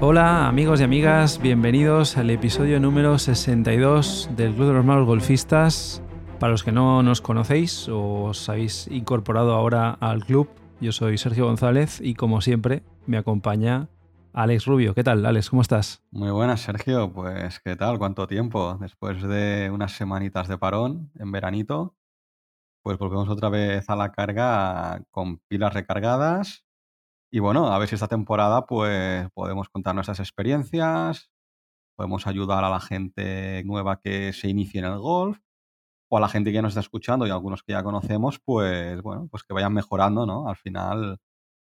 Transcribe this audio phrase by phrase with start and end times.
[0.00, 6.02] Hola amigos y amigas, bienvenidos al episodio número 62 del Club de los Malos Golfistas.
[6.40, 10.48] Para los que no nos conocéis o os habéis incorporado ahora al club,
[10.80, 13.88] yo soy Sergio González y como siempre me acompaña
[14.32, 14.92] Alex Rubio.
[14.94, 15.50] ¿Qué tal, Alex?
[15.50, 16.02] ¿Cómo estás?
[16.10, 17.12] Muy buenas, Sergio.
[17.12, 17.98] Pues, ¿qué tal?
[17.98, 18.76] ¿Cuánto tiempo?
[18.80, 21.94] Después de unas semanitas de parón en veranito,
[22.82, 26.64] pues volvemos otra vez a la carga con pilas recargadas
[27.30, 31.30] y bueno, a ver si esta temporada pues podemos contar nuestras experiencias,
[31.96, 35.38] podemos ayudar a la gente nueva que se inicie en el golf
[36.10, 39.28] o a la gente que nos está escuchando y algunos que ya conocemos, pues bueno,
[39.30, 40.48] pues que vayan mejorando, ¿no?
[40.48, 41.18] Al final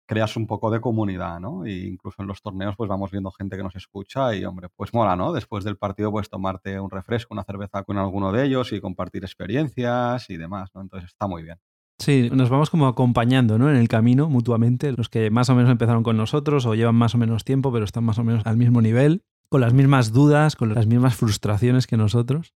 [0.06, 1.64] creas un poco de comunidad, ¿no?
[1.64, 4.92] E incluso en los torneos pues vamos viendo gente que nos escucha y hombre, pues
[4.92, 5.32] mola, ¿no?
[5.32, 9.24] Después del partido pues tomarte un refresco, una cerveza con alguno de ellos y compartir
[9.24, 10.82] experiencias y demás, ¿no?
[10.82, 11.58] Entonces está muy bien.
[11.98, 13.70] Sí, nos vamos como acompañando ¿no?
[13.70, 17.14] en el camino mutuamente, los que más o menos empezaron con nosotros o llevan más
[17.14, 20.56] o menos tiempo, pero están más o menos al mismo nivel, con las mismas dudas,
[20.56, 22.52] con las mismas frustraciones que nosotros.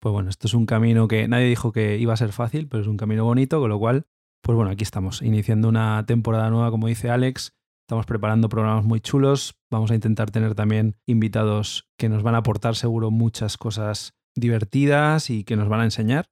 [0.00, 2.82] Pues bueno, esto es un camino que nadie dijo que iba a ser fácil, pero
[2.82, 4.06] es un camino bonito, con lo cual,
[4.42, 7.54] pues bueno, aquí estamos, iniciando una temporada nueva, como dice Alex.
[7.86, 9.54] Estamos preparando programas muy chulos.
[9.70, 15.30] Vamos a intentar tener también invitados que nos van a aportar seguro muchas cosas divertidas
[15.30, 16.30] y que nos van a enseñar.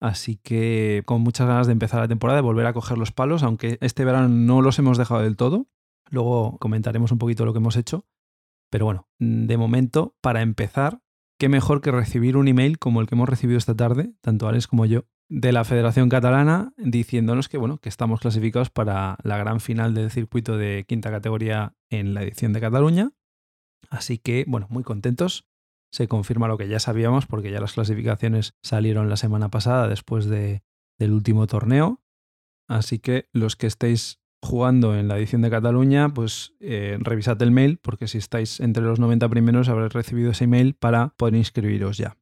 [0.00, 3.42] Así que con muchas ganas de empezar la temporada, de volver a coger los palos,
[3.42, 5.68] aunque este verano no los hemos dejado del todo.
[6.10, 8.06] Luego comentaremos un poquito lo que hemos hecho.
[8.70, 11.02] Pero bueno, de momento, para empezar,
[11.38, 14.68] qué mejor que recibir un email como el que hemos recibido esta tarde, tanto Alex
[14.68, 19.60] como yo, de la Federación Catalana, diciéndonos que bueno, que estamos clasificados para la gran
[19.60, 23.12] final del circuito de quinta categoría en la edición de Cataluña.
[23.88, 25.46] Así que, bueno, muy contentos
[25.92, 30.26] se confirma lo que ya sabíamos porque ya las clasificaciones salieron la semana pasada después
[30.26, 30.62] de,
[30.98, 32.00] del último torneo.
[32.68, 37.50] Así que los que estéis jugando en la edición de Cataluña, pues eh, revisad el
[37.50, 41.98] mail porque si estáis entre los 90 primeros habréis recibido ese mail para poder inscribiros
[41.98, 42.16] ya.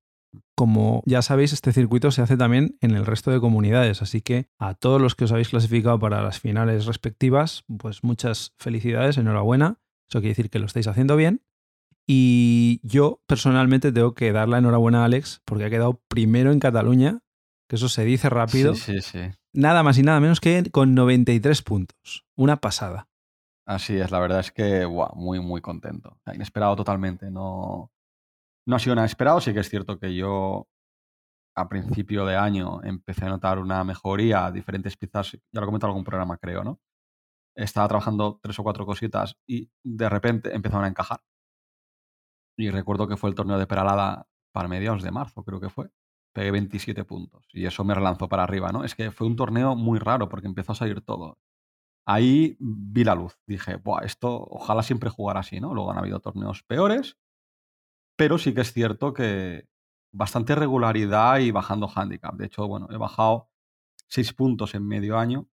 [0.59, 4.49] Como ya sabéis, este circuito se hace también en el resto de comunidades, así que
[4.59, 9.79] a todos los que os habéis clasificado para las finales respectivas, pues muchas felicidades, enhorabuena.
[10.11, 11.45] Eso quiere decir que lo estáis haciendo bien
[12.09, 16.59] y yo personalmente tengo que dar la enhorabuena a Alex porque ha quedado primero en
[16.59, 17.21] Cataluña,
[17.69, 18.75] que eso se dice rápido.
[18.75, 19.31] Sí, sí, sí.
[19.53, 22.27] Nada más y nada menos que con 93 puntos.
[22.35, 23.07] Una pasada.
[23.65, 26.19] Así es, la verdad es que muy, muy contento.
[26.35, 27.31] Inesperado totalmente.
[27.31, 27.93] No,
[28.69, 29.41] no ha sido nada esperado.
[29.41, 30.69] Sí que es cierto que yo
[31.57, 35.91] a principio de año empecé a notar una mejoría, diferentes piezas, ya lo comenté en
[35.91, 36.79] algún programa, creo, ¿no?
[37.57, 41.21] Estaba trabajando tres o cuatro cositas y de repente empezaron a encajar.
[42.59, 45.91] Y recuerdo que fue el torneo de Peralada para mediados de marzo, creo que fue.
[46.35, 48.85] Pegué 27 puntos y eso me relanzó para arriba, ¿no?
[48.85, 51.39] Es que fue un torneo muy raro porque empezó a salir todo.
[52.07, 53.39] Ahí vi la luz.
[53.47, 55.75] Dije, Buah, esto ojalá siempre jugara así, ¿no?
[55.75, 57.17] Luego han habido torneos peores,
[58.19, 59.69] pero sí que es cierto que
[60.13, 62.35] bastante regularidad y bajando handicap.
[62.35, 63.49] De hecho, bueno, he bajado
[64.09, 65.49] 6 puntos en medio año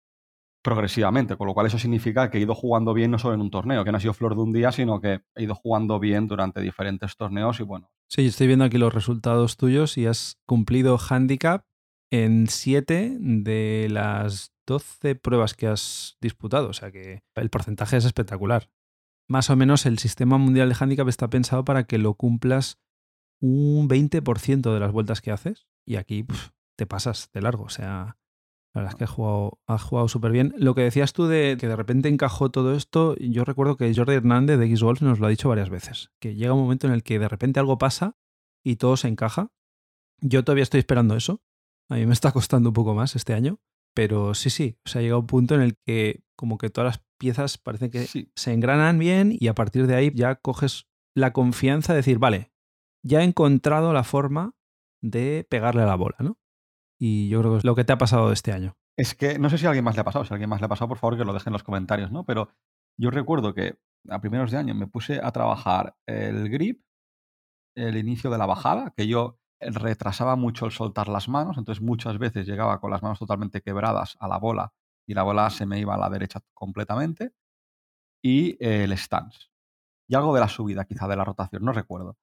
[0.64, 3.52] progresivamente, con lo cual eso significa que he ido jugando bien no solo en un
[3.52, 6.28] torneo, que no ha sido flor de un día, sino que he ido jugando bien
[6.28, 7.92] durante diferentes torneos y bueno.
[8.09, 11.66] Sí, estoy viendo aquí los resultados tuyos y has cumplido handicap
[12.09, 18.06] en 7 de las 12 pruebas que has disputado, o sea que el porcentaje es
[18.06, 18.72] espectacular.
[19.28, 22.80] Más o menos el sistema mundial de handicap está pensado para que lo cumplas
[23.41, 26.25] un 20% de las vueltas que haces y aquí
[26.78, 28.18] te pasas de largo, o sea,
[28.75, 30.53] la verdad es que has jugado, jugado súper bien.
[30.58, 34.16] Lo que decías tú de que de repente encajó todo esto, yo recuerdo que Jordi
[34.16, 37.02] Hernández de X-Golf nos lo ha dicho varias veces, que llega un momento en el
[37.02, 38.18] que de repente algo pasa
[38.66, 39.53] y todo se encaja.
[40.19, 41.42] Yo todavía estoy esperando eso.
[41.90, 43.59] A mí me está costando un poco más este año,
[43.95, 47.06] pero sí, sí, o sea, llega un punto en el que como que todas las
[47.17, 51.94] piezas parecen que se engranan bien y a partir de ahí ya coges la confianza
[51.94, 52.51] de decir, vale,
[53.03, 54.53] ya he encontrado la forma
[55.01, 56.38] de pegarle a la bola, ¿no?
[57.00, 58.78] Y yo creo que es lo que te ha pasado este año.
[58.97, 60.25] Es que no sé si a alguien más le ha pasado.
[60.25, 62.12] Si a alguien más le ha pasado, por favor, que lo deje en los comentarios,
[62.12, 62.25] ¿no?
[62.25, 62.50] Pero
[62.98, 63.77] yo recuerdo que
[64.09, 66.83] a primeros de año me puse a trabajar el grip,
[67.75, 69.39] el inicio de la bajada, que yo
[69.71, 74.15] retrasaba mucho el soltar las manos, entonces muchas veces llegaba con las manos totalmente quebradas
[74.19, 74.73] a la bola
[75.07, 77.33] y la bola se me iba a la derecha completamente,
[78.25, 79.51] y el stance.
[80.07, 82.17] Y algo de la subida, quizá de la rotación, no recuerdo.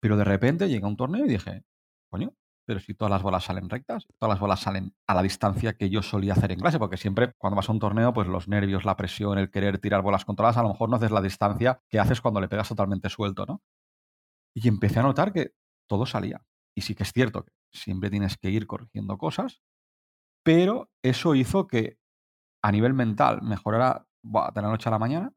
[0.00, 1.64] Pero de repente llega un torneo y dije,
[2.10, 2.34] coño,
[2.66, 5.88] pero si todas las bolas salen rectas, todas las bolas salen a la distancia que
[5.88, 8.84] yo solía hacer en clase, porque siempre cuando vas a un torneo, pues los nervios,
[8.84, 12.00] la presión, el querer tirar bolas controladas, a lo mejor no haces la distancia que
[12.00, 13.62] haces cuando le pegas totalmente suelto, ¿no?
[14.52, 15.52] Y empecé a notar que
[15.86, 16.44] todo salía.
[16.76, 19.62] Y sí que es cierto que siempre tienes que ir corrigiendo cosas,
[20.44, 21.98] pero eso hizo que
[22.62, 25.32] a nivel mental mejorara de la noche a la mañana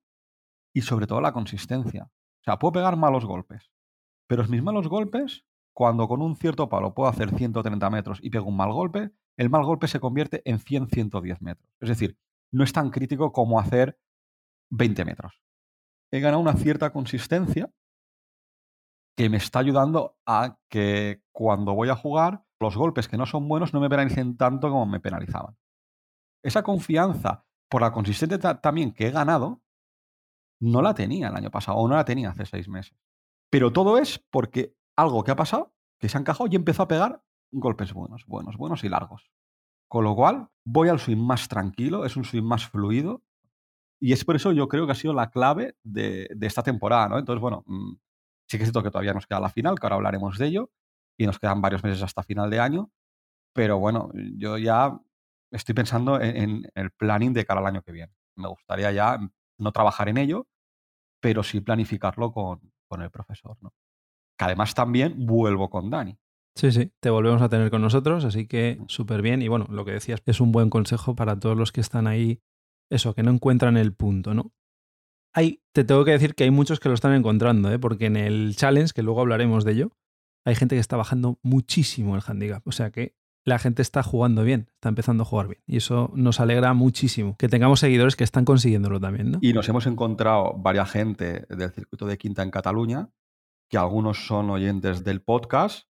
[0.74, 2.12] y sobre todo la consistencia.
[2.42, 3.72] O sea, puedo pegar malos golpes,
[4.28, 8.48] pero mis malos golpes, cuando con un cierto palo puedo hacer 130 metros y pego
[8.48, 11.70] un mal golpe, el mal golpe se convierte en 100, 110 metros.
[11.80, 12.18] Es decir,
[12.52, 13.98] no es tan crítico como hacer
[14.72, 15.42] 20 metros.
[16.12, 17.72] He ganado una cierta consistencia
[19.20, 23.50] que me está ayudando a que cuando voy a jugar, los golpes que no son
[23.50, 25.58] buenos no me penalicen tanto como me penalizaban.
[26.42, 29.62] Esa confianza por la consistencia también que he ganado,
[30.62, 32.98] no la tenía el año pasado o no la tenía hace seis meses.
[33.50, 36.88] Pero todo es porque algo que ha pasado, que se ha encajado y empezó a
[36.88, 37.22] pegar
[37.52, 39.30] golpes buenos, buenos, buenos y largos.
[39.90, 43.22] Con lo cual, voy al swing más tranquilo, es un swing más fluido.
[44.00, 47.18] Y es por eso yo creo que ha sido la clave de, esta temporada, ¿no?
[47.18, 47.96] Entonces, bueno, mm,
[48.50, 50.72] sí que es cierto que todavía nos queda la final, que ahora hablaremos de ello,
[51.18, 52.92] y nos quedan varios meses hasta final de año.
[53.54, 55.00] Pero bueno, yo ya
[55.52, 58.14] estoy pensando en, el planning de cara al año que viene.
[58.36, 59.20] Me gustaría ya
[59.58, 60.48] no trabajar en ello,
[61.22, 63.74] pero sí planificarlo con, con el profesor, ¿no?
[64.38, 66.18] Que además también vuelvo con Dani.
[66.56, 69.42] Sí, sí, te volvemos a tener con nosotros, así que súper bien.
[69.42, 72.42] Y bueno, lo que decías es un buen consejo para todos los que están ahí,
[72.90, 74.54] eso, que no encuentran el punto, ¿no?
[75.34, 77.80] Hay, te tengo que decir que hay muchos que lo están encontrando, ¿eh?
[77.80, 79.92] porque en el challenge, que luego hablaremos de ello,
[80.46, 82.68] hay gente que está bajando muchísimo el handicap.
[82.68, 83.16] O sea que
[83.46, 85.62] la gente está jugando bien, está empezando a jugar bien.
[85.66, 87.36] Y eso nos alegra muchísimo.
[87.38, 89.40] Que tengamos seguidores que están consiguiéndolo también, ¿no?
[89.42, 93.10] Y nos hemos encontrado varias gente del circuito de Quinta en Cataluña,
[93.70, 95.88] que algunos son oyentes del podcast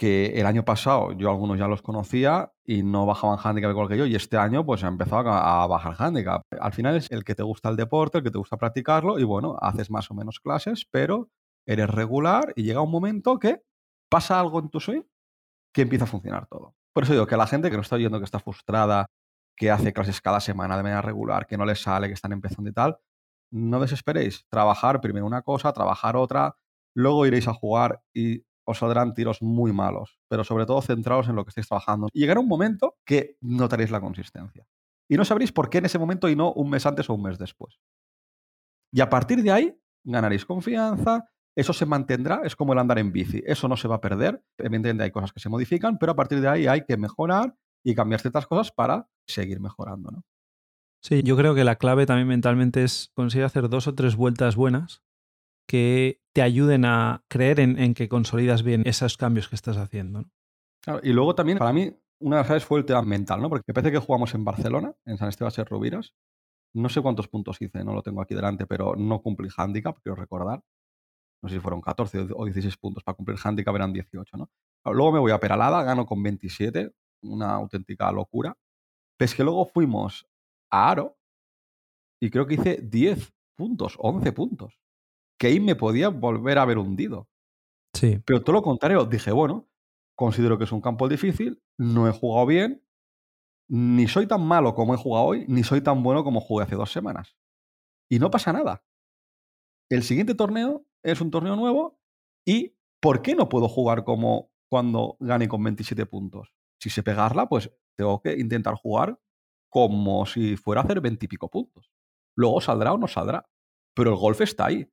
[0.00, 3.98] que el año pasado yo algunos ya los conocía y no bajaban handicap igual que
[3.98, 6.40] yo y este año pues ha empezado a, bajar handicap.
[6.58, 9.24] Al final es el que te gusta el deporte, el que te gusta practicarlo y
[9.24, 11.28] bueno, haces más o menos clases, pero
[11.66, 13.60] eres regular y llega un momento que
[14.08, 15.02] pasa algo en tu swing
[15.74, 16.74] que empieza a funcionar todo.
[16.94, 19.04] Por eso digo que la gente que no está oyendo, que está frustrada,
[19.54, 22.70] que hace clases cada semana de manera regular, que no les sale, que están empezando
[22.70, 22.96] y tal,
[23.52, 24.46] no desesperéis.
[24.48, 26.56] Trabajar primero una cosa, trabajar otra,
[26.94, 31.36] luego iréis a jugar y os saldrán tiros muy malos, pero sobre todo centrados en
[31.36, 32.08] lo que estáis trabajando.
[32.12, 34.66] Y llegará un momento que notaréis la consistencia.
[35.08, 37.22] Y no sabréis por qué en ese momento y no un mes antes o un
[37.22, 37.80] mes después.
[38.92, 43.12] Y a partir de ahí ganaréis confianza, eso se mantendrá, es como el andar en
[43.12, 44.42] bici, eso no se va a perder.
[44.56, 47.94] Evidentemente hay cosas que se modifican, pero a partir de ahí hay que mejorar y
[47.94, 50.10] cambiar ciertas cosas para seguir mejorando.
[50.10, 50.22] ¿no?
[51.02, 54.54] Sí, yo creo que la clave también mentalmente es conseguir hacer dos o tres vueltas
[54.54, 55.02] buenas
[55.70, 60.24] que te ayuden a creer en, que consolidas bien esos cambios que estás haciendo.
[61.04, 63.48] y luego también, para mí, una de las claves fue el tema mental, ¿no?
[63.48, 66.12] Porque me parece que jugamos en Barcelona, en San Esteban de Rubiras.
[66.74, 70.16] No sé cuántos puntos hice, no lo tengo aquí delante, pero no cumplí handicap, quiero
[70.16, 70.60] recordar.
[71.40, 73.04] No sé si fueron 14 o 16 puntos.
[73.04, 74.50] Para cumplir handicap eran 18, ¿no?
[74.86, 76.90] Luego me voy a Peralada, gano con 27,
[77.22, 78.58] una auténtica locura.
[79.16, 80.26] Pero es que luego fuimos
[80.68, 81.16] a Aro
[82.20, 84.79] y creo que hice 10 puntos, 11 puntos
[85.40, 87.26] que ahí me podía volver a haber hundido.
[87.94, 88.22] Sí.
[88.26, 89.70] Pero todo lo contrario, dije, bueno,
[90.14, 92.84] considero que es un campo difícil, no he jugado bien,
[93.66, 96.76] ni soy tan malo como he jugado hoy, ni soy tan bueno como jugué hace
[96.76, 97.38] dos semanas.
[98.10, 98.84] Y no pasa nada.
[99.90, 101.98] El siguiente torneo es un torneo nuevo
[102.46, 106.52] y ¿por qué no puedo jugar como cuando gane con 27 puntos?
[106.78, 109.18] Si sé pegarla, pues tengo que intentar jugar
[109.70, 111.90] como si fuera a hacer 20 y pico puntos.
[112.36, 113.48] Luego saldrá o no saldrá.
[113.94, 114.90] Pero el golf está ahí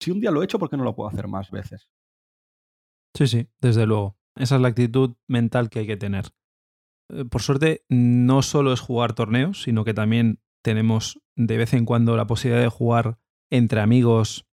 [0.00, 1.90] si un día lo he hecho, ¿por qué no lo puedo hacer más veces?
[3.14, 4.16] Sí, sí, desde luego.
[4.36, 6.26] Esa es la actitud mental que hay que tener.
[7.10, 11.84] Eh, por suerte, no solo es jugar torneos, sino que también tenemos de vez en
[11.84, 13.18] cuando la posibilidad de jugar
[13.50, 14.46] entre amigos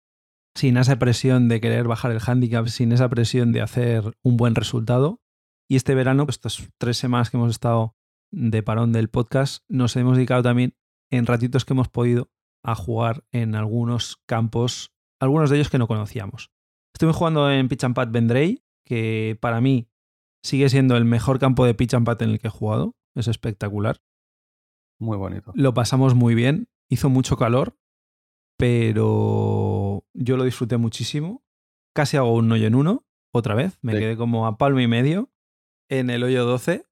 [0.54, 4.54] sin esa presión de querer bajar el handicap, sin esa presión de hacer un buen
[4.54, 5.20] resultado.
[5.68, 7.96] Y este verano, pues, estas tres semanas que hemos estado
[8.30, 10.76] de parón del podcast, nos hemos dedicado también
[11.10, 12.30] en ratitos que hemos podido
[12.62, 14.93] a jugar en algunos campos
[15.24, 16.50] algunos de ellos que no conocíamos.
[16.94, 19.88] Estuve jugando en Pitch and Pad Vendrey, que para mí
[20.44, 22.94] sigue siendo el mejor campo de Pitch and Pad en el que he jugado.
[23.14, 24.00] Es espectacular.
[25.00, 25.52] Muy bonito.
[25.54, 26.68] Lo pasamos muy bien.
[26.88, 27.76] Hizo mucho calor,
[28.56, 31.42] pero yo lo disfruté muchísimo.
[31.94, 33.78] Casi hago un hoyo en uno, otra vez.
[33.82, 35.30] Me quedé como a palmo y medio
[35.88, 36.84] en el hoyo 12.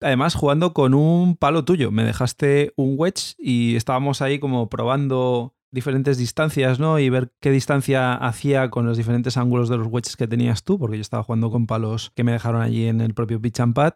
[0.00, 1.90] Además, jugando con un palo tuyo.
[1.90, 7.00] Me dejaste un wedge y estábamos ahí como probando diferentes distancias, ¿no?
[7.00, 10.78] Y ver qué distancia hacía con los diferentes ángulos de los wedges que tenías tú,
[10.78, 13.74] porque yo estaba jugando con palos que me dejaron allí en el propio pitch and
[13.74, 13.94] pad.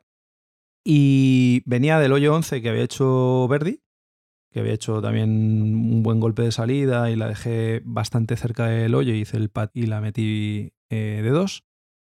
[0.84, 3.80] Y venía del hoyo 11 que había hecho Verdi,
[4.50, 8.94] que había hecho también un buen golpe de salida y la dejé bastante cerca del
[8.94, 11.64] hoyo, hice el pad y la metí eh, de dos.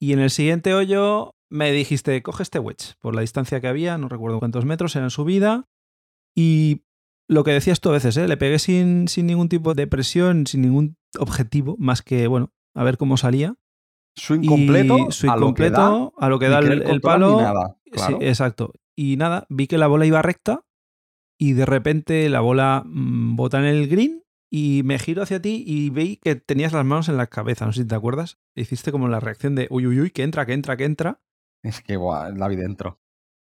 [0.01, 3.99] Y en el siguiente hoyo me dijiste, coge este wedge, por la distancia que había,
[3.99, 5.69] no recuerdo cuántos metros, era en subida,
[6.35, 6.85] y
[7.31, 8.27] lo que decías tú a veces, ¿eh?
[8.27, 12.83] le pegué sin, sin ningún tipo de presión, sin ningún objetivo, más que, bueno, a
[12.83, 13.55] ver cómo salía.
[14.17, 17.41] Swing completo, swing a lo que da, completo, a lo que da el, palo.
[17.41, 18.19] nada, claro.
[18.19, 18.73] Sí, exacto.
[18.97, 20.65] Y nada, vi que la bola iba recta
[21.39, 25.63] y de repente la bola mm, bota en el green y me giro hacia ti
[25.65, 28.41] y vi que tenías las manos en la cabeza, no sé si te acuerdas.
[28.57, 31.21] Hiciste como la reacción de uy, uy, uy, que entra, que entra, que entra.
[31.63, 32.99] Es que, buah, la vi dentro.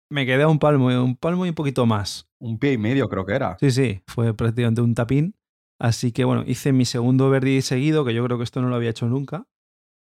[0.09, 2.27] Me quedé a un palmo, un palmo y un poquito más.
[2.39, 3.57] Un pie y medio creo que era.
[3.59, 5.35] Sí, sí, fue prácticamente un tapín.
[5.79, 8.75] Así que bueno, hice mi segundo birdie seguido, que yo creo que esto no lo
[8.75, 9.47] había hecho nunca.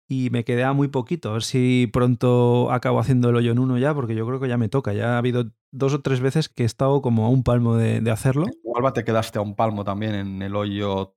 [0.09, 3.61] Y me quedé a muy poquito, a ver si pronto acabo haciendo el hoyo en
[3.61, 4.93] uno ya, porque yo creo que ya me toca.
[4.93, 8.01] Ya ha habido dos o tres veces que he estado como a un palmo de,
[8.01, 8.47] de hacerlo.
[8.65, 11.15] Huelva te quedaste a un palmo también en el hoyo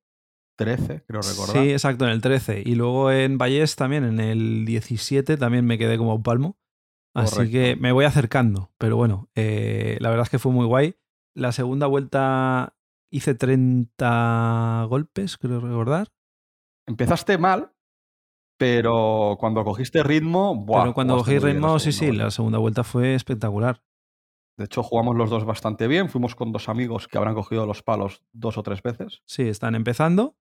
[0.58, 1.64] 13, creo recordar.
[1.64, 2.62] Sí, exacto, en el 13.
[2.64, 6.58] Y luego en Vallés también, en el 17, también me quedé como a un palmo.
[7.14, 7.52] Así Correcto.
[7.52, 8.72] que me voy acercando.
[8.78, 10.96] Pero bueno, eh, la verdad es que fue muy guay.
[11.36, 12.76] La segunda vuelta
[13.12, 16.12] hice 30 golpes, creo recordar.
[16.88, 17.72] Empezaste mal,
[18.58, 22.24] pero cuando cogiste ritmo, buah, Pero cuando cogí ritmo, sí, sí, vuelta.
[22.26, 23.84] la segunda vuelta fue espectacular.
[24.58, 26.10] De hecho, jugamos los dos bastante bien.
[26.10, 29.22] Fuimos con dos amigos que habrán cogido los palos dos o tres veces.
[29.26, 30.36] Sí, están empezando.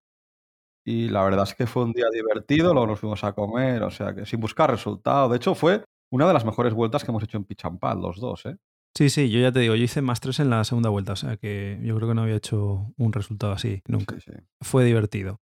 [0.85, 2.73] Y la verdad es que fue un día divertido.
[2.73, 5.29] Luego nos fuimos a comer, o sea que sin buscar resultado.
[5.29, 8.45] De hecho, fue una de las mejores vueltas que hemos hecho en Pad, los dos,
[8.45, 8.57] ¿eh?
[8.95, 11.15] Sí, sí, yo ya te digo, yo hice más tres en la segunda vuelta, o
[11.15, 14.15] sea que yo creo que no había hecho un resultado así nunca.
[14.19, 14.39] Sí, sí.
[14.61, 15.41] Fue divertido.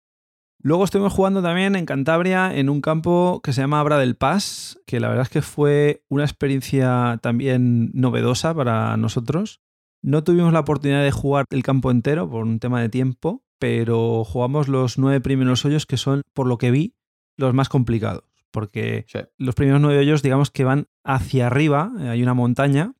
[0.61, 4.77] Luego estuvimos jugando también en Cantabria en un campo que se llama Abra del Paz,
[4.85, 9.61] que la verdad es que fue una experiencia también novedosa para nosotros.
[10.03, 14.25] No tuvimos la oportunidad de jugar el campo entero por un tema de tiempo, pero
[14.25, 16.97] jugamos los nueve primeros hoyos que son, por lo que vi,
[17.37, 18.26] los más complicados.
[18.51, 19.19] Porque Sí.
[19.37, 22.93] los primeros nueve hoyos, digamos que van hacia arriba, eh, hay una montaña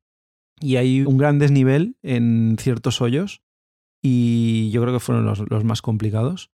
[0.59, 3.41] y hay un gran desnivel en ciertos hoyos.
[4.01, 6.51] Y yo creo que fueron los, los más complicados.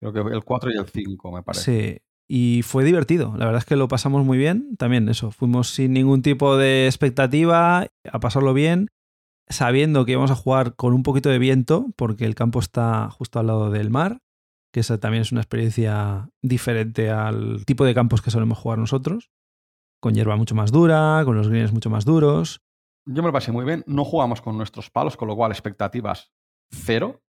[0.00, 1.94] Creo que el 4 y el 5, me parece.
[1.94, 2.00] Sí.
[2.26, 3.34] Y fue divertido.
[3.36, 4.76] La verdad es que lo pasamos muy bien.
[4.76, 8.88] También eso, fuimos sin ningún tipo de expectativa a pasarlo bien,
[9.48, 13.38] sabiendo que íbamos a jugar con un poquito de viento, porque el campo está justo
[13.40, 14.20] al lado del mar,
[14.74, 19.30] que esa también es una experiencia diferente al tipo de campos que solemos jugar nosotros,
[20.00, 22.60] con hierba mucho más dura, con los greens mucho más duros.
[23.06, 23.84] Yo me lo pasé muy bien.
[23.86, 26.34] No jugamos con nuestros palos, con lo cual expectativas
[26.72, 27.22] cero.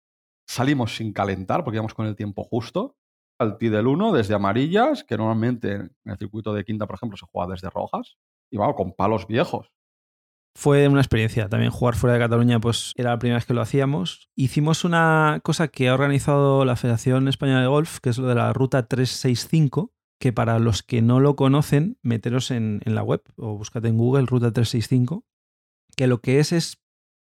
[0.49, 2.97] Salimos sin calentar porque íbamos con el tiempo justo.
[3.39, 7.15] Al tee del 1 desde amarillas, que normalmente en el circuito de quinta, por ejemplo,
[7.15, 8.17] se juega desde rojas.
[8.51, 9.71] Y vamos, con palos viejos.
[10.57, 11.49] Fue una experiencia.
[11.49, 14.29] También jugar fuera de Cataluña, pues era la primera vez que lo hacíamos.
[14.35, 18.35] Hicimos una cosa que ha organizado la Federación Española de Golf, que es lo de
[18.35, 23.57] la Ruta 365, que para los que no lo conocen, meteros en, la web o
[23.57, 25.25] búscate en Google Ruta 365,
[25.97, 26.81] que lo que es es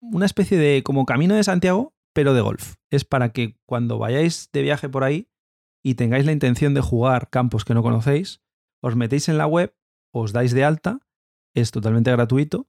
[0.01, 2.75] una especie de como camino de Santiago, pero de golf.
[2.91, 5.29] Es para que cuando vayáis de viaje por ahí
[5.81, 8.41] y tengáis la intención de jugar campos que no conocéis,
[8.81, 9.73] os metéis en la web,
[10.11, 10.99] os dais de alta,
[11.55, 12.67] es totalmente gratuito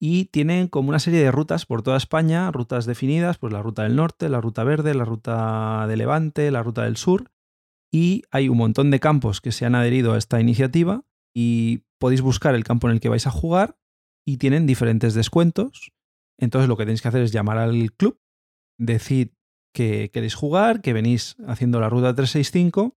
[0.00, 3.84] y tienen como una serie de rutas por toda España, rutas definidas, pues la ruta
[3.84, 7.30] del norte, la ruta verde, la ruta de Levante, la ruta del sur,
[7.92, 12.22] y hay un montón de campos que se han adherido a esta iniciativa y podéis
[12.22, 13.78] buscar el campo en el que vais a jugar
[14.26, 15.92] y tienen diferentes descuentos.
[16.38, 18.20] Entonces lo que tenéis que hacer es llamar al club,
[18.78, 19.34] decir
[19.72, 22.96] que queréis jugar, que venís haciendo la ruta 365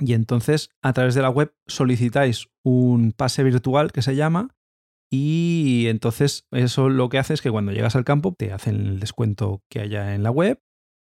[0.00, 4.56] y entonces a través de la web solicitáis un pase virtual que se llama
[5.10, 9.00] y entonces eso lo que hace es que cuando llegas al campo te hacen el
[9.00, 10.60] descuento que haya en la web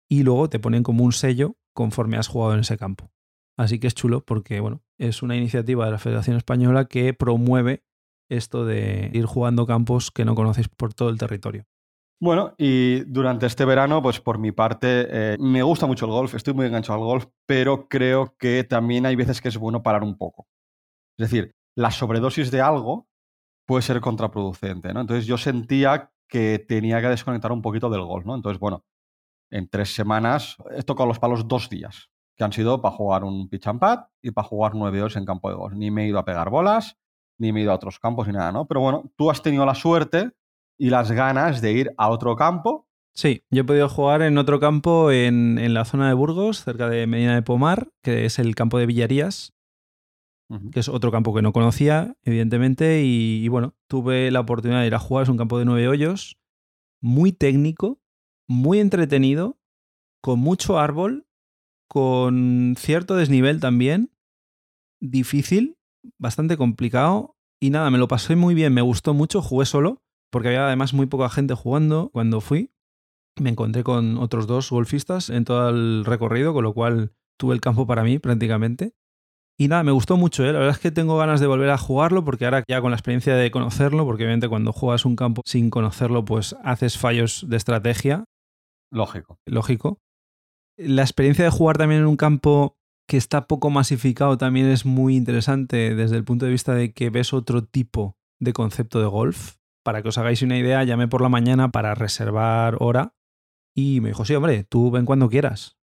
[0.10, 3.12] y luego te ponen como un sello conforme has jugado en ese campo.
[3.58, 7.84] Así que es chulo porque bueno, es una iniciativa de la Federación Española que promueve
[8.30, 11.66] esto de ir jugando campos que no conocéis por todo el territorio.
[12.20, 16.34] Bueno, y durante este verano, pues por mi parte, eh, me gusta mucho el golf,
[16.34, 20.04] estoy muy enganchado al golf, pero creo que también hay veces que es bueno parar
[20.04, 20.48] un poco.
[21.18, 23.08] Es decir, la sobredosis de algo
[23.68, 25.02] puede ser contraproducente, ¿no?
[25.02, 28.34] Entonces yo sentía que tenía que desconectar un poquito del golf, ¿no?
[28.34, 28.86] Entonces, bueno,
[29.52, 33.50] en tres semanas he tocado los palos dos días, que han sido para jugar un
[33.50, 33.82] pitch and
[34.22, 35.76] y para jugar nueve horas en campo de golf.
[35.76, 36.98] Ni me he ido a pegar bolas,
[37.38, 38.66] ni me he ido a otros campos ni nada, ¿no?
[38.68, 40.32] Pero bueno, tú has tenido la suerte
[40.78, 42.88] y las ganas de ir a otro campo.
[43.14, 46.88] Sí, yo he podido jugar en otro campo en, en la zona de Burgos, cerca
[46.88, 49.57] de Medina de Pomar, que es el campo de Villarías,
[50.72, 54.88] Que es otro campo que no conocía, evidentemente, y, y bueno, tuve la oportunidad de
[54.88, 56.40] ir a jugar, es un campo de nueve hoyos,
[57.02, 58.00] muy técnico,
[58.48, 59.60] muy entretenido,
[60.22, 61.28] con mucho árbol,
[61.90, 64.12] con cierto desnivel también,
[65.02, 65.78] difícil,
[66.18, 70.02] bastante complicado, y nada, me lo pasé muy bien, me gustó mucho, jugué solo,
[70.32, 72.72] porque había además muy poca gente jugando cuando fui,
[73.40, 77.62] Me encontré con otros dos golfistas en todo el recorrido, con lo cual tuve el
[77.62, 78.94] campo para mí prácticamente.
[79.60, 80.54] Y nada, me gustó mucho, ¿eh?
[80.54, 82.98] la verdad es que tengo ganas de volver a jugarlo porque ahora ya con la
[82.98, 87.58] experiencia de conocerlo, porque obviamente cuando juegas un campo sin conocerlo, pues haces fallos de
[87.58, 88.26] estrategia.
[88.92, 89.40] Lógico.
[89.48, 90.00] Lógico.
[90.78, 95.16] La experiencia de jugar también en un campo que está poco masificado también es muy
[95.16, 99.56] interesante desde el punto de vista de que ves otro tipo de concepto de golf.
[99.84, 103.16] Para que os hagáis una idea, llamé por la mañana para reservar hora
[103.74, 105.77] y me dijo, sí, hombre, tú ven cuando quieras.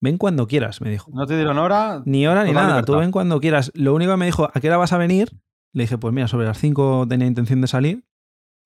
[0.00, 1.10] Ven cuando quieras, me dijo.
[1.12, 2.02] No te dieron hora.
[2.06, 3.70] Ni hora ni nada, tú ven cuando quieras.
[3.74, 5.30] Lo único que me dijo, ¿a qué hora vas a venir?
[5.72, 8.04] Le dije, pues mira, sobre las 5 tenía intención de salir.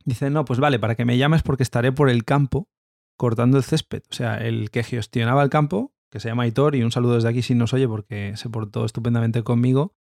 [0.05, 2.69] Dice, no, pues vale, para que me llames porque estaré por el campo
[3.17, 4.03] cortando el césped.
[4.11, 7.29] O sea, el que gestionaba el campo, que se llama Hitor, y un saludo desde
[7.29, 9.95] aquí si nos oye porque se portó estupendamente conmigo,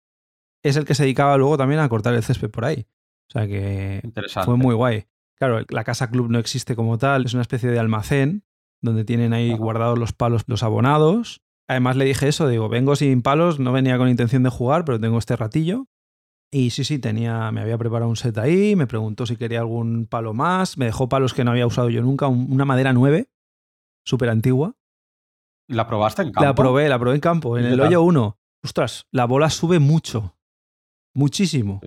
[0.63, 2.87] es el que se dedicaba luego también a cortar el césped por ahí.
[3.29, 4.03] O sea que
[4.45, 5.07] fue muy guay.
[5.37, 8.45] Claro, la casa club no existe como tal, es una especie de almacén
[8.83, 11.41] donde tienen ahí guardados los palos, los abonados.
[11.69, 15.01] Además le dije eso, digo, vengo sin palos, no venía con intención de jugar, pero
[15.01, 15.87] tengo este ratillo.
[16.51, 20.07] Y sí, sí, tenía, me había preparado un set ahí, me preguntó si quería algún
[20.07, 23.31] palo más, me dejó palos que no había usado yo nunca, una madera 9,
[24.05, 24.75] súper antigua.
[25.69, 26.45] ¿La probaste en campo?
[26.45, 28.39] La probé, la probé en campo, en el hoyo 1.
[28.63, 30.37] Ostras, la bola sube mucho.
[31.15, 31.81] Muchísimo.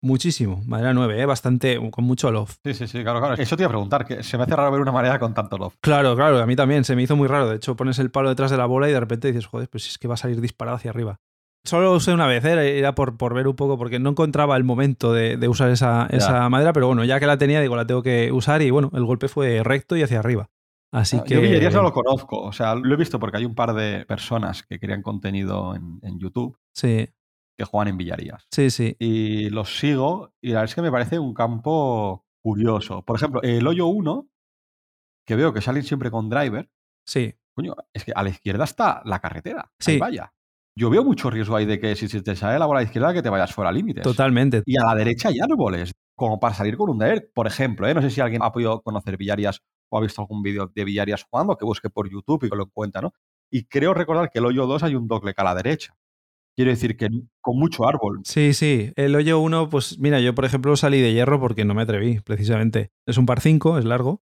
[0.00, 0.62] Muchísimo.
[0.66, 1.26] Madera 9, ¿eh?
[1.26, 2.56] bastante, con mucho love.
[2.64, 3.34] Sí, sí, sí, claro, claro.
[3.34, 5.58] Eso te iba a preguntar, que se me hace raro ver una madera con tanto
[5.58, 5.74] love.
[5.80, 7.48] Claro, claro, a mí también, se me hizo muy raro.
[7.48, 9.88] De hecho, pones el palo detrás de la bola y de repente dices, joder, pues
[9.88, 11.20] es que va a salir disparado hacia arriba.
[11.64, 12.78] Solo lo usé una vez, ¿eh?
[12.78, 16.48] era por, por, ver un poco, porque no encontraba el momento de, usar esa, esa,
[16.48, 19.04] madera, pero bueno, ya que la tenía, digo, la tengo que usar y bueno, el
[19.04, 20.48] golpe fue recto y hacia arriba.
[20.92, 21.34] Así que...
[21.34, 24.06] Yo Villerías no lo conozco, o sea, lo he visto porque hay un par de
[24.06, 26.56] personas que crean contenido en, en YouTube.
[26.72, 27.08] Sí
[27.58, 28.46] que juegan en Villarías.
[28.52, 28.96] Sí, sí.
[29.00, 33.04] Y los sigo y la verdad es que me parece un campo curioso.
[33.04, 34.28] Por ejemplo, el hoyo 1,
[35.26, 36.70] que veo que salen siempre con driver.
[37.04, 37.34] Sí.
[37.54, 39.72] Coño, es que a la izquierda está la carretera.
[39.80, 39.98] Sí.
[39.98, 40.32] vaya.
[40.76, 42.86] Yo veo mucho riesgo ahí de que si se te sale la bola a la
[42.86, 44.04] izquierda que te vayas fuera límites.
[44.04, 44.62] Totalmente.
[44.64, 47.28] Y a la derecha hay árboles, como para salir con un driver.
[47.34, 47.94] Por ejemplo, ¿eh?
[47.94, 51.26] no sé si alguien ha podido conocer Villarias o ha visto algún vídeo de Villarias
[51.28, 53.12] jugando, que busque por YouTube y que lo cuenta, ¿no?
[53.50, 55.96] Y creo recordar que el hoyo 2 hay un doble a la derecha.
[56.58, 57.08] Quiero decir que
[57.40, 58.18] con mucho árbol.
[58.24, 58.90] Sí, sí.
[58.96, 62.18] El hoyo 1, pues mira, yo por ejemplo salí de hierro porque no me atreví,
[62.18, 62.90] precisamente.
[63.06, 64.24] Es un par 5, es largo,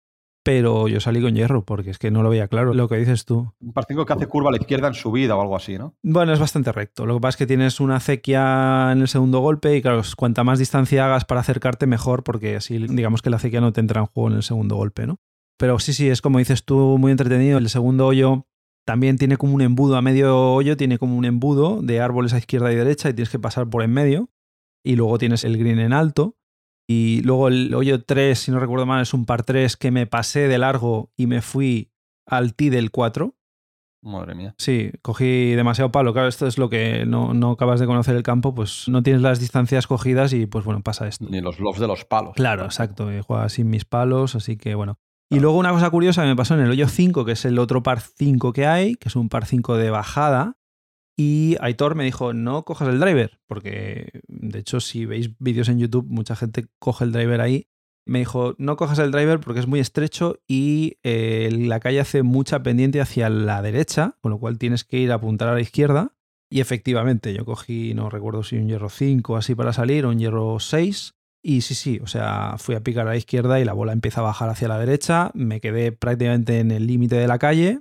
[0.45, 3.25] pero yo salí con hierro porque es que no lo veía claro lo que dices
[3.25, 3.55] tú.
[3.61, 5.95] Un par 5 que hace curva a la izquierda en subida o algo así, ¿no?
[6.03, 7.07] Bueno, es bastante recto.
[7.07, 10.45] Lo que pasa es que tienes una acequia en el segundo golpe y claro, cuanta
[10.45, 14.03] más distancia hagas para acercarte, mejor porque así digamos que la acequia no te entra
[14.03, 15.17] en juego en el segundo golpe, ¿no?
[15.57, 17.57] Pero sí, sí, es como dices tú, muy entretenido.
[17.57, 18.45] El segundo hoyo
[18.89, 22.39] también tiene como un embudo a medio hoyo, tiene como un embudo de árboles a
[22.39, 24.31] izquierda y derecha y tienes que pasar por en medio.
[24.83, 26.39] Y luego tienes el green en alto.
[26.89, 30.07] Y luego el hoyo 3, si no recuerdo mal, es un par 3 que me
[30.07, 31.91] pasé de largo y me fui
[32.25, 33.35] al T del 4.
[34.05, 34.55] Madre mía.
[34.57, 36.15] Sí, cogí demasiado palo.
[36.15, 39.21] Claro, esto es lo que no, no, acabas de conocer el campo, pues no tienes
[39.21, 41.27] las distancias cogidas y pues bueno, pasa esto.
[41.29, 42.33] Ni los lofts de los palos.
[42.37, 43.11] Claro, exacto.
[43.23, 44.99] Juega sin mis palos, así que bueno.
[45.31, 47.83] Y luego una cosa curiosa me pasó en el hoyo 5, que es el otro
[47.83, 50.57] par 5 que hay, que es un par 5 de bajada.
[51.19, 55.81] Y Aitor me dijo, no cojas el driver, porque de hecho si veis vídeos en
[55.81, 57.69] YouTube, mucha gente coge el driver ahí.
[58.07, 62.23] Me dijo, no cojas el driver porque es muy estrecho y eh, la calle hace
[62.23, 65.61] mucha pendiente hacia la derecha, con lo cual tienes que ir a apuntar a la
[65.61, 66.15] izquierda.
[66.51, 70.19] Y efectivamente, yo cogí, no recuerdo si un hierro 5 así para salir o un
[70.19, 71.18] hierro 6.
[71.43, 74.21] Y sí, sí, o sea, fui a picar a la izquierda y la bola empieza
[74.21, 77.81] a bajar hacia la derecha, me quedé prácticamente en el límite de la calle.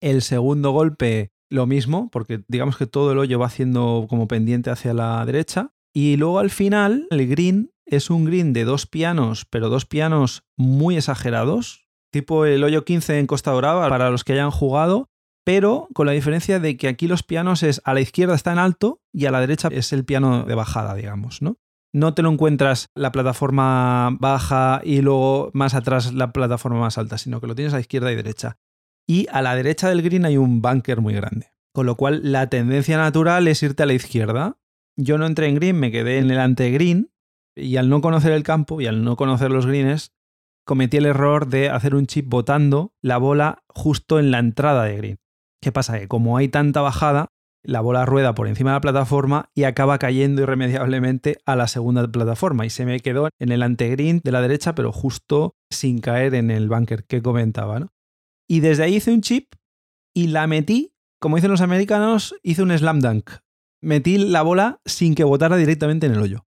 [0.00, 4.70] El segundo golpe, lo mismo, porque digamos que todo el hoyo va haciendo como pendiente
[4.70, 5.72] hacia la derecha.
[5.92, 10.44] Y luego al final, el green es un green de dos pianos, pero dos pianos
[10.56, 15.08] muy exagerados, tipo el hoyo 15 en Costa Dorada, para los que hayan jugado,
[15.44, 18.58] pero con la diferencia de que aquí los pianos es a la izquierda está en
[18.58, 21.56] alto y a la derecha es el piano de bajada, digamos, ¿no?
[21.92, 27.18] No te lo encuentras la plataforma baja y luego más atrás la plataforma más alta,
[27.18, 28.58] sino que lo tienes a izquierda y derecha.
[29.06, 31.52] Y a la derecha del green hay un bunker muy grande.
[31.72, 34.58] Con lo cual la tendencia natural es irte a la izquierda.
[34.96, 37.10] Yo no entré en green, me quedé en el ante-green
[37.54, 40.12] y al no conocer el campo y al no conocer los greens,
[40.64, 44.96] cometí el error de hacer un chip botando la bola justo en la entrada de
[44.96, 45.18] green.
[45.60, 45.98] ¿Qué pasa?
[45.98, 47.28] Que como hay tanta bajada,
[47.62, 52.06] la bola rueda por encima de la plataforma y acaba cayendo irremediablemente a la segunda
[52.06, 56.34] plataforma y se me quedó en el antegreen de la derecha, pero justo sin caer
[56.34, 57.80] en el bunker que comentaba.
[57.80, 57.92] ¿no?
[58.48, 59.54] Y desde ahí hice un chip
[60.14, 63.30] y la metí, como dicen los americanos, hice un slam dunk.
[63.80, 66.46] Metí la bola sin que botara directamente en el hoyo.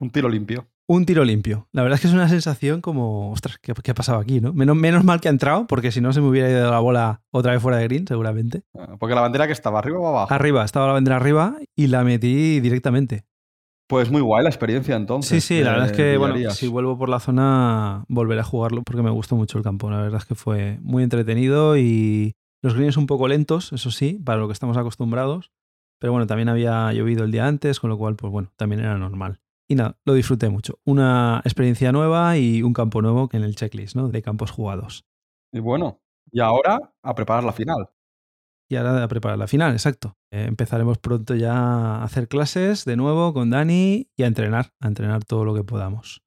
[0.00, 0.71] Un tiro limpio.
[0.86, 1.68] Un tiro limpio.
[1.72, 4.40] La verdad es que es una sensación como, ostras, ¿qué, ha pasado aquí?
[4.40, 4.52] ¿no?
[4.52, 7.22] Menos, menos mal que ha entrado, porque si no se me hubiera ido la bola
[7.30, 8.62] otra vez fuera de green, seguramente.
[8.76, 10.34] Ah, porque la bandera que estaba arriba o abajo.
[10.34, 13.24] Arriba, estaba la bandera arriba y la metí directamente.
[13.88, 15.44] Pues muy guay la experiencia entonces.
[15.44, 18.82] Sí, sí, la verdad es que, bueno, si vuelvo por la zona, volveré a jugarlo
[18.84, 19.90] porque me gustó mucho el campo.
[19.90, 24.18] La verdad es que fue muy entretenido y los greens un poco lentos, eso sí,
[24.24, 25.50] para lo que estamos acostumbrados.
[25.98, 28.96] Pero bueno, también había llovido el día antes, con lo cual, pues bueno, también era
[28.96, 29.41] normal.
[29.72, 30.80] Y nada, lo disfruté mucho.
[30.84, 34.10] Una experiencia nueva y un campo nuevo en el checklist, ¿no?
[34.10, 35.06] De campos jugados.
[35.50, 37.88] Y bueno, y ahora a preparar la final.
[38.70, 40.18] Y ahora a preparar la final, exacto.
[40.30, 44.88] Eh, empezaremos pronto ya a hacer clases de nuevo con Dani y a entrenar, a
[44.88, 46.22] entrenar todo lo que podamos.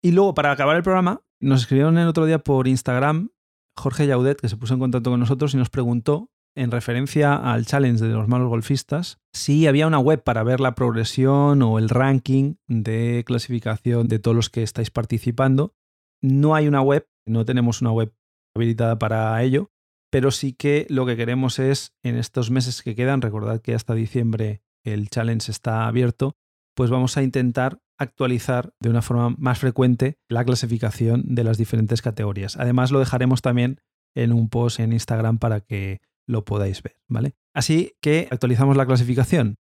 [0.00, 3.30] Y luego, para acabar el programa, nos escribieron el otro día por Instagram
[3.76, 7.66] Jorge Yaudet, que se puso en contacto con nosotros y nos preguntó, en referencia al
[7.66, 11.88] challenge de los malos golfistas, si había una web para ver la progresión o el
[11.88, 15.74] ranking de clasificación de todos los que estáis participando.
[16.20, 18.12] No hay una web, no tenemos una web
[18.56, 19.70] habilitada para ello,
[20.10, 23.94] pero sí que lo que queremos es, en estos meses que quedan, recordad que hasta
[23.94, 26.36] diciembre el challenge está abierto,
[26.74, 32.02] pues vamos a intentar actualizar de una forma más frecuente la clasificación de las diferentes
[32.02, 32.56] categorías.
[32.56, 33.80] Además, lo dejaremos también
[34.16, 37.34] en un post en Instagram para que lo podáis ver, ¿vale?
[37.54, 39.56] Así que actualizamos la clasificación.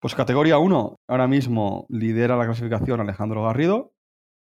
[0.00, 3.92] Pues categoría 1, ahora mismo lidera la clasificación Alejandro Garrido,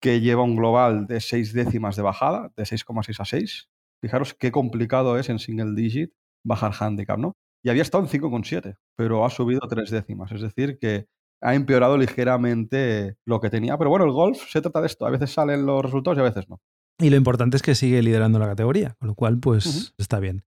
[0.01, 3.69] que lleva un global de 6 décimas de bajada, de 6,6 a 6.
[4.03, 6.13] Fijaros qué complicado es en single digit
[6.45, 7.33] bajar handicap, ¿no?
[7.63, 10.33] Y había estado en 5,7, pero ha subido 3 décimas.
[10.33, 11.07] Es decir, que
[11.43, 13.77] ha empeorado ligeramente lo que tenía.
[13.77, 15.07] Pero bueno, el golf se trata de esto.
[15.07, 16.61] A veces salen los resultados y a veces no.
[16.99, 20.45] Y lo importante es que sigue liderando la categoría, con lo cual, pues está bien.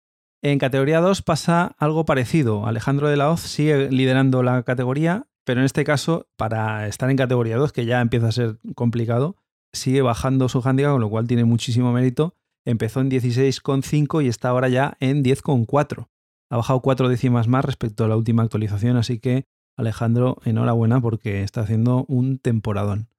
[0.43, 2.67] En categoría 2 pasa algo parecido.
[2.67, 7.17] Alejandro de la Hoz sigue liderando la categoría, pero en este caso, para estar en
[7.17, 9.35] categoría 2, que ya empieza a ser complicado,
[9.73, 12.35] sigue bajando su handicap, con lo cual tiene muchísimo mérito.
[12.65, 16.07] Empezó en 16,5 y está ahora ya en 10,4.
[16.49, 19.45] Ha bajado cuatro décimas más respecto a la última actualización, así que
[19.77, 23.09] Alejandro, enhorabuena porque está haciendo un temporadón.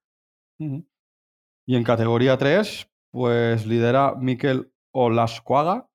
[0.59, 5.88] Y en categoría 3, pues lidera Miquel Olascuaga,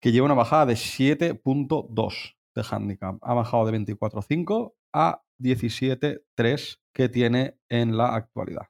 [0.00, 3.18] que lleva una bajada de 7.2 de handicap.
[3.22, 8.68] Ha bajado de 24.5 a 17.3 que tiene en la actualidad.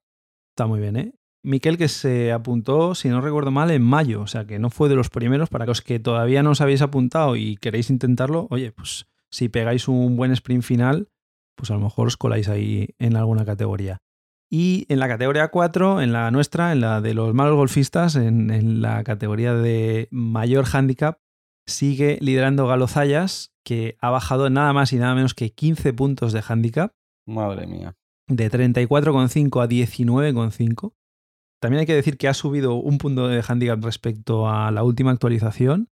[0.50, 1.12] Está muy bien, ¿eh?
[1.42, 4.88] Miquel que se apuntó, si no recuerdo mal, en mayo, o sea que no fue
[4.88, 5.48] de los primeros.
[5.48, 9.86] Para los que todavía no os habéis apuntado y queréis intentarlo, oye, pues si pegáis
[9.86, 11.08] un buen sprint final,
[11.54, 13.98] pues a lo mejor os coláis ahí en alguna categoría.
[14.48, 18.80] Y en la categoría 4, en la nuestra, en la de los malos golfistas, en,
[18.80, 21.18] la categoría de mayor handicap,
[21.66, 26.32] sigue liderando Galo Zayas, que ha bajado nada más y nada menos que 15 puntos
[26.32, 26.92] de handicap.
[27.26, 27.96] Madre mía.
[28.28, 30.94] De 34,5 a 19,5.
[31.60, 35.10] También hay que decir que ha subido un punto de handicap respecto a la última
[35.10, 35.88] actualización.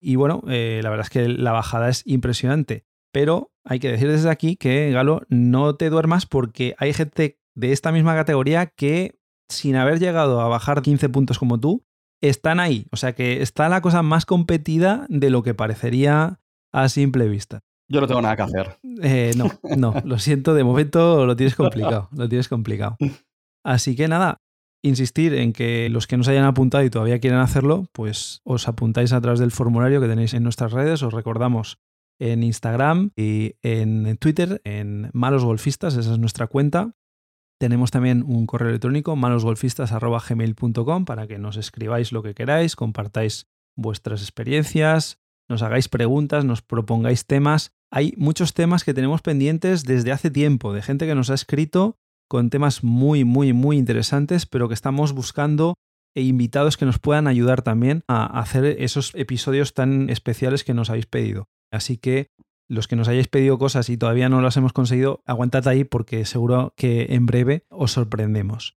[0.00, 2.84] Y bueno, eh, la verdad es que la bajada es impresionante.
[3.12, 7.72] Pero hay que decir desde aquí que, Galo, no te duermas porque hay gente de
[7.72, 11.84] esta misma categoría que, sin haber llegado a bajar 15 puntos como tú,
[12.20, 12.86] están ahí.
[12.90, 16.40] O sea que está la cosa más competida de lo que parecería
[16.72, 17.60] a simple vista.
[17.88, 18.78] Yo no tengo nada que hacer.
[19.02, 22.96] Eh, no, no, lo siento, de momento lo tienes complicado, lo tienes complicado.
[23.64, 24.38] Así que nada,
[24.82, 29.12] insistir en que los que nos hayan apuntado y todavía quieren hacerlo, pues os apuntáis
[29.12, 31.02] a través del formulario que tenéis en nuestras redes.
[31.02, 31.78] Os recordamos
[32.18, 36.94] en Instagram y en Twitter, en Malos Golfistas, esa es nuestra cuenta.
[37.64, 44.20] Tenemos también un correo electrónico, malosgolfistas.gmail.com, para que nos escribáis lo que queráis, compartáis vuestras
[44.20, 47.72] experiencias, nos hagáis preguntas, nos propongáis temas.
[47.90, 51.96] Hay muchos temas que tenemos pendientes desde hace tiempo, de gente que nos ha escrito
[52.28, 55.72] con temas muy, muy, muy interesantes, pero que estamos buscando
[56.14, 60.90] e invitados que nos puedan ayudar también a hacer esos episodios tan especiales que nos
[60.90, 61.48] habéis pedido.
[61.72, 62.28] Así que
[62.68, 66.24] los que nos hayáis pedido cosas y todavía no las hemos conseguido, aguantad ahí porque
[66.24, 68.76] seguro que en breve os sorprendemos.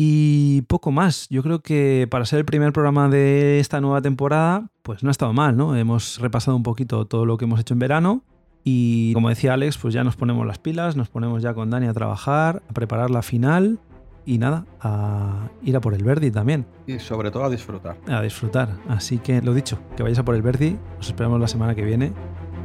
[0.00, 1.26] Y poco más.
[1.28, 5.10] Yo creo que para ser el primer programa de esta nueva temporada, pues no ha
[5.10, 5.74] estado mal, ¿no?
[5.76, 8.22] Hemos repasado un poquito todo lo que hemos hecho en verano.
[8.62, 11.88] Y como decía Alex, pues ya nos ponemos las pilas, nos ponemos ya con Dani
[11.88, 13.80] a trabajar, a preparar la final
[14.24, 16.66] y nada, a ir a por el Verdi también.
[16.86, 17.96] Y sobre todo a disfrutar.
[18.06, 18.76] A disfrutar.
[18.88, 21.84] Así que lo dicho, que vayáis a por el Verdi, os esperamos la semana que
[21.84, 22.12] viene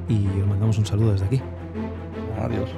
[0.08, 1.42] y os mandamos un saludo desde aquí.
[2.40, 2.70] Adiós.